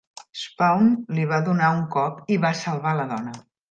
[0.43, 3.41] Spawn li va donar un cop i va salvar la dona.